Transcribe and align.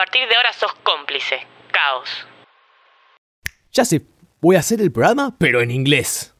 partir 0.00 0.26
de 0.30 0.34
ahora 0.34 0.50
sos 0.54 0.72
cómplice. 0.82 1.46
Caos. 1.70 2.08
Ya 3.70 3.84
sé, 3.84 4.00
voy 4.40 4.56
a 4.56 4.60
hacer 4.60 4.80
el 4.80 4.90
programa, 4.90 5.36
pero 5.36 5.60
en 5.60 5.70
inglés. 5.70 6.34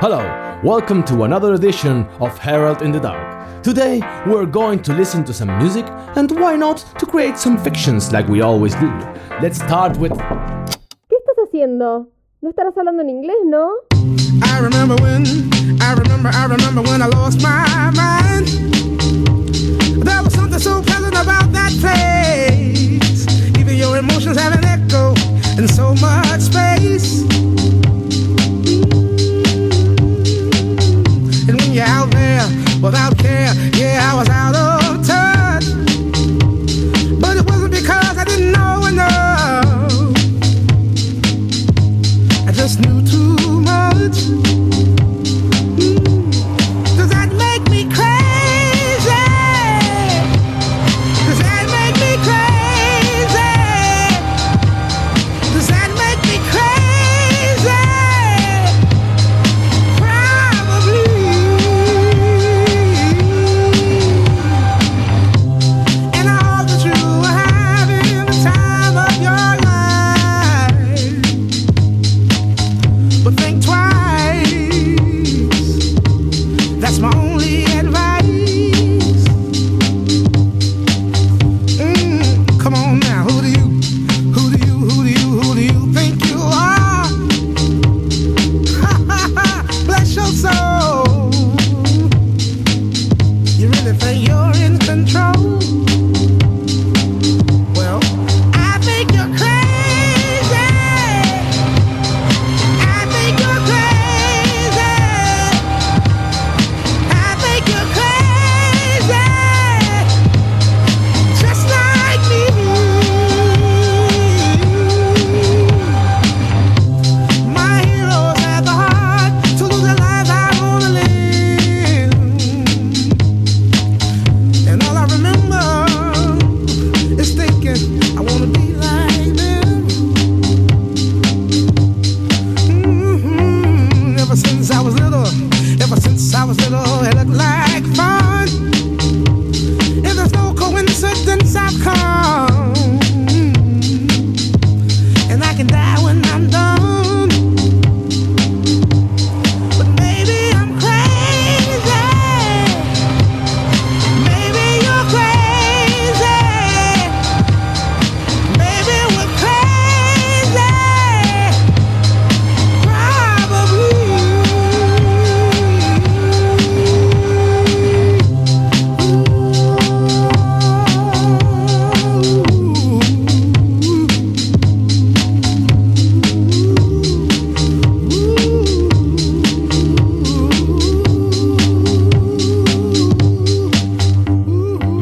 Hello, 0.00 0.22
welcome 0.62 1.04
to 1.04 1.24
another 1.24 1.52
edition 1.52 2.08
of 2.20 2.32
Herald 2.38 2.80
in 2.80 2.90
the 2.90 2.98
Dark. 2.98 3.62
Today, 3.62 4.00
we're 4.26 4.50
going 4.50 4.80
to 4.80 4.94
listen 4.94 5.22
to 5.26 5.34
some 5.34 5.58
music 5.58 5.84
and 6.16 6.32
why 6.40 6.56
not 6.56 6.78
to 6.98 7.04
create 7.04 7.36
some 7.36 7.58
fictions 7.58 8.10
like 8.12 8.26
we 8.30 8.40
always 8.40 8.74
do. 8.76 8.90
Let's 9.42 9.58
start 9.58 9.98
with. 9.98 10.12
¿Qué 10.12 11.16
estás 11.18 11.36
haciendo? 11.46 12.08
No 12.40 12.48
estarás 12.48 12.74
hablando 12.78 13.02
en 13.02 13.10
inglés, 13.10 13.44
¿no? 13.44 13.68
I 14.42 14.58
remember 14.58 14.96
when, 15.02 15.26
I 15.82 15.92
remember, 15.92 16.30
I 16.32 16.46
remember 16.46 16.80
when 16.80 17.02
I 17.02 17.08
lost 17.08 17.42
my 17.42 17.71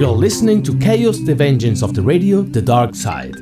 You're 0.00 0.16
listening 0.16 0.62
to 0.62 0.72
Chaos, 0.78 1.22
the 1.26 1.34
Vengeance 1.34 1.82
of 1.84 1.92
the 1.92 2.00
Radio, 2.00 2.42
The 2.42 2.62
Dark 2.62 2.94
Side. 2.94 3.36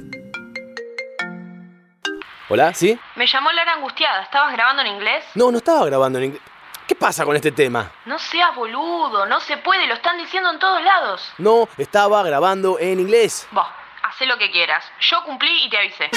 Hola, 2.48 2.74
¿sí? 2.74 2.98
Me 3.14 3.28
llamó 3.28 3.52
Lara 3.52 3.74
Angustiada. 3.74 4.22
¿Estabas 4.24 4.54
grabando 4.54 4.82
en 4.82 4.88
inglés? 4.88 5.24
No, 5.36 5.52
no 5.52 5.58
estaba 5.58 5.86
grabando 5.86 6.18
en 6.18 6.24
inglés. 6.24 6.42
¿Qué 6.88 6.96
pasa 6.96 7.24
con 7.24 7.36
este 7.36 7.52
tema? 7.52 7.92
No 8.06 8.18
seas 8.18 8.56
boludo, 8.56 9.24
no 9.26 9.38
se 9.38 9.58
puede, 9.58 9.86
lo 9.86 9.94
están 9.94 10.18
diciendo 10.18 10.50
en 10.50 10.58
todos 10.58 10.82
lados. 10.82 11.32
No, 11.38 11.68
estaba 11.78 12.24
grabando 12.24 12.76
en 12.80 12.98
inglés. 12.98 13.46
Vos, 13.52 13.68
haz 14.02 14.26
lo 14.26 14.36
que 14.36 14.50
quieras. 14.50 14.84
Yo 14.98 15.22
cumplí 15.22 15.64
y 15.64 15.70
te 15.70 15.78
avisé. 15.78 16.10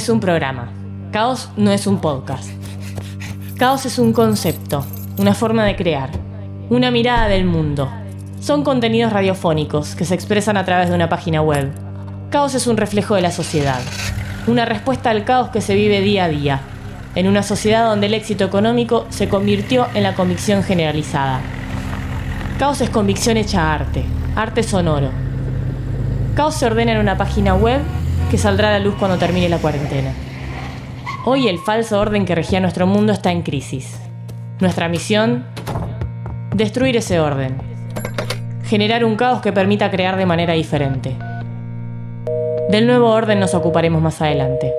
Es 0.00 0.08
un 0.08 0.18
programa. 0.18 0.72
Caos 1.12 1.50
no 1.58 1.72
es 1.72 1.86
un 1.86 2.00
podcast. 2.00 2.48
Caos 3.58 3.84
es 3.84 3.98
un 3.98 4.14
concepto, 4.14 4.82
una 5.18 5.34
forma 5.34 5.66
de 5.66 5.76
crear, 5.76 6.08
una 6.70 6.90
mirada 6.90 7.28
del 7.28 7.44
mundo. 7.44 7.86
Son 8.40 8.64
contenidos 8.64 9.12
radiofónicos 9.12 9.94
que 9.94 10.06
se 10.06 10.14
expresan 10.14 10.56
a 10.56 10.64
través 10.64 10.88
de 10.88 10.94
una 10.94 11.10
página 11.10 11.42
web. 11.42 11.70
Caos 12.30 12.54
es 12.54 12.66
un 12.66 12.78
reflejo 12.78 13.14
de 13.14 13.20
la 13.20 13.30
sociedad, 13.30 13.78
una 14.46 14.64
respuesta 14.64 15.10
al 15.10 15.26
caos 15.26 15.50
que 15.50 15.60
se 15.60 15.74
vive 15.74 16.00
día 16.00 16.24
a 16.24 16.28
día, 16.28 16.60
en 17.14 17.28
una 17.28 17.42
sociedad 17.42 17.84
donde 17.84 18.06
el 18.06 18.14
éxito 18.14 18.44
económico 18.44 19.04
se 19.10 19.28
convirtió 19.28 19.86
en 19.92 20.02
la 20.02 20.14
convicción 20.14 20.62
generalizada. 20.62 21.42
Caos 22.58 22.80
es 22.80 22.88
convicción 22.88 23.36
hecha 23.36 23.74
arte, 23.74 24.02
arte 24.34 24.62
sonoro. 24.62 25.10
Caos 26.34 26.54
se 26.54 26.64
ordena 26.64 26.92
en 26.92 27.00
una 27.00 27.18
página 27.18 27.54
web 27.54 27.82
que 28.30 28.38
saldrá 28.38 28.68
a 28.68 28.78
la 28.78 28.78
luz 28.78 28.94
cuando 28.98 29.18
termine 29.18 29.48
la 29.48 29.58
cuarentena. 29.58 30.14
Hoy 31.24 31.48
el 31.48 31.58
falso 31.58 31.98
orden 31.98 32.24
que 32.24 32.34
regía 32.34 32.60
nuestro 32.60 32.86
mundo 32.86 33.12
está 33.12 33.32
en 33.32 33.42
crisis. 33.42 34.00
Nuestra 34.60 34.88
misión, 34.88 35.44
destruir 36.54 36.96
ese 36.96 37.18
orden. 37.18 37.60
Generar 38.64 39.04
un 39.04 39.16
caos 39.16 39.42
que 39.42 39.52
permita 39.52 39.90
crear 39.90 40.16
de 40.16 40.26
manera 40.26 40.54
diferente. 40.54 41.16
Del 42.70 42.86
nuevo 42.86 43.10
orden 43.10 43.40
nos 43.40 43.52
ocuparemos 43.54 44.00
más 44.00 44.22
adelante. 44.22 44.72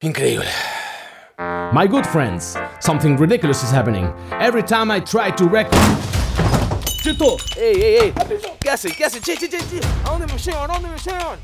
Increíble. 0.00 0.48
My 1.72 1.86
good 1.86 2.04
friends, 2.04 2.58
something 2.80 3.16
ridiculous 3.16 3.62
is 3.62 3.72
happening. 3.72 4.12
Every 4.40 4.64
time 4.64 4.90
I 4.90 5.00
try 5.00 5.30
to 5.30 5.48
record. 5.48 6.11
Tito! 7.02 7.36
Ei, 7.56 7.84
ei, 7.84 7.98
ei! 7.98 8.12
Käsi, 8.60 8.88
käsi, 8.96 9.22
çi, 9.22 9.34
çi, 9.34 9.50
çi, 9.50 9.58
çi! 9.58 9.80
Aonde 10.08 10.24
mi 10.24 10.40
şey 10.40 10.54
var, 10.54 10.70
aonde 10.70 10.88
mi 10.88 11.00
şey 11.00 11.14
var? 11.14 11.38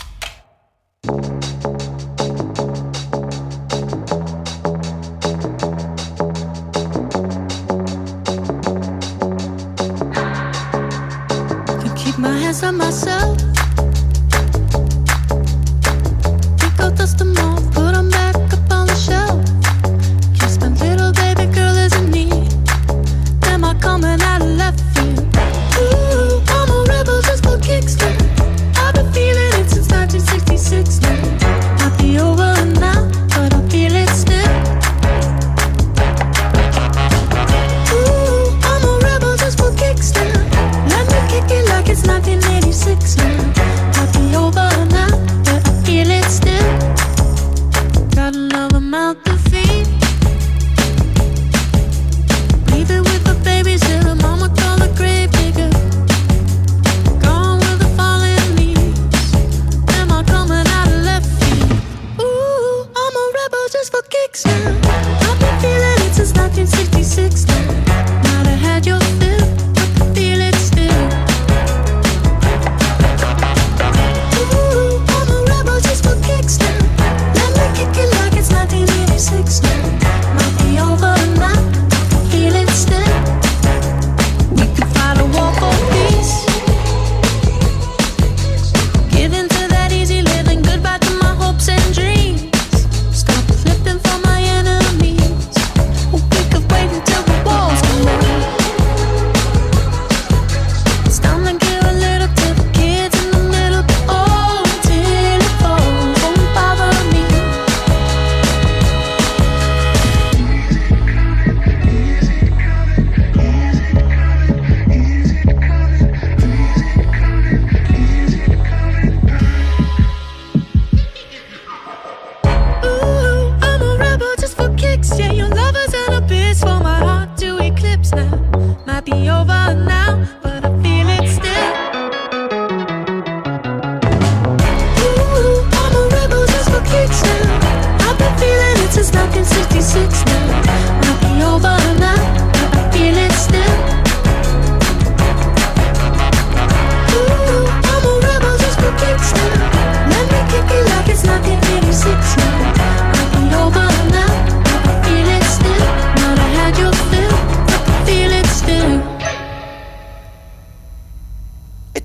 Myself 12.73 13.39
Think 16.59 16.81
I'll 16.81 16.91
dust 16.91 17.19
them 17.19 17.37
off 17.39 17.78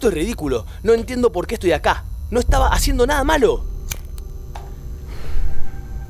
Esto 0.03 0.10
es 0.10 0.22
ridículo. 0.22 0.65
No 0.83 0.91
entiendo 0.91 1.31
por 1.31 1.48
qué 1.48 1.53
estoy 1.53 1.72
acá. 1.72 2.03
No 2.29 2.41
estaba 2.41 2.67
haciendo 2.67 3.07
nada 3.07 3.24
malo. 3.24 3.63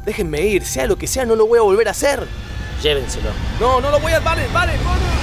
Déjenme 0.03 0.41
ir, 0.41 0.65
sea 0.65 0.87
lo 0.87 0.97
que 0.97 1.05
sea, 1.05 1.25
no 1.25 1.35
lo 1.35 1.45
voy 1.45 1.59
a 1.59 1.61
volver 1.61 1.87
a 1.87 1.91
hacer. 1.91 2.25
Llévenselo. 2.81 3.29
No, 3.59 3.79
no 3.81 3.91
lo 3.91 3.99
voy 3.99 4.13
a. 4.13 4.19
Vale, 4.19 4.47
vale, 4.51 4.75
no, 4.77 4.95
no. 4.95 5.22